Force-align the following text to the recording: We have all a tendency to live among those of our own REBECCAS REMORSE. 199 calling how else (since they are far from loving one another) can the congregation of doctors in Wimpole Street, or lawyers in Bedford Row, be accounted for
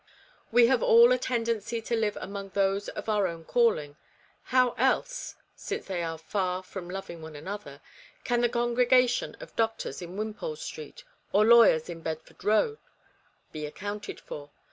We 0.51 0.65
have 0.65 0.81
all 0.81 1.11
a 1.11 1.19
tendency 1.19 1.79
to 1.83 1.95
live 1.95 2.17
among 2.19 2.49
those 2.55 2.87
of 2.89 3.07
our 3.07 3.27
own 3.27 3.41
REBECCAS 3.43 3.55
REMORSE. 3.55 3.65
199 4.51 4.63
calling 4.63 4.73
how 4.85 4.93
else 4.99 5.35
(since 5.55 5.85
they 5.85 6.01
are 6.01 6.17
far 6.17 6.63
from 6.63 6.89
loving 6.89 7.21
one 7.21 7.35
another) 7.35 7.81
can 8.23 8.41
the 8.41 8.49
congregation 8.49 9.37
of 9.39 9.55
doctors 9.55 10.01
in 10.01 10.17
Wimpole 10.17 10.55
Street, 10.55 11.03
or 11.31 11.45
lawyers 11.45 11.87
in 11.87 12.01
Bedford 12.01 12.43
Row, 12.43 12.79
be 13.51 13.67
accounted 13.67 14.19
for 14.19 14.49